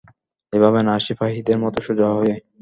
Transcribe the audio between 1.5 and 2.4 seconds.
মতো সোজা হয়ে।